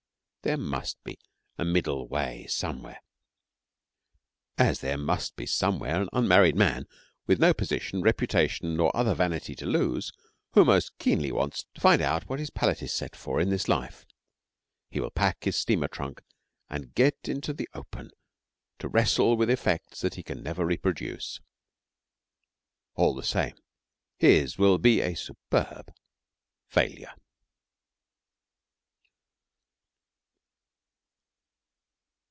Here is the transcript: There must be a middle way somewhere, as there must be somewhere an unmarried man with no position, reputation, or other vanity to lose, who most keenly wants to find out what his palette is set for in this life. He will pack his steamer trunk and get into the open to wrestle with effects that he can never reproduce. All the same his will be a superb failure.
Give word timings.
There 0.43 0.57
must 0.57 0.97
be 1.03 1.19
a 1.59 1.63
middle 1.63 2.07
way 2.07 2.47
somewhere, 2.47 3.03
as 4.57 4.79
there 4.79 4.97
must 4.97 5.35
be 5.35 5.45
somewhere 5.45 6.01
an 6.01 6.09
unmarried 6.11 6.55
man 6.55 6.87
with 7.27 7.39
no 7.39 7.53
position, 7.53 8.01
reputation, 8.01 8.79
or 8.79 8.89
other 8.97 9.13
vanity 9.13 9.53
to 9.53 9.67
lose, 9.67 10.11
who 10.53 10.65
most 10.65 10.97
keenly 10.97 11.31
wants 11.31 11.67
to 11.75 11.79
find 11.81 12.01
out 12.01 12.27
what 12.27 12.39
his 12.39 12.49
palette 12.49 12.81
is 12.81 12.91
set 12.91 13.15
for 13.15 13.39
in 13.39 13.51
this 13.51 13.67
life. 13.67 14.03
He 14.89 14.99
will 14.99 15.11
pack 15.11 15.43
his 15.43 15.57
steamer 15.57 15.87
trunk 15.87 16.23
and 16.71 16.95
get 16.95 17.19
into 17.25 17.53
the 17.53 17.69
open 17.75 18.09
to 18.79 18.87
wrestle 18.87 19.37
with 19.37 19.51
effects 19.51 20.01
that 20.01 20.15
he 20.15 20.23
can 20.23 20.41
never 20.41 20.65
reproduce. 20.65 21.39
All 22.95 23.13
the 23.13 23.21
same 23.21 23.57
his 24.17 24.57
will 24.57 24.79
be 24.79 25.01
a 25.01 25.13
superb 25.13 25.93
failure. 26.67 27.13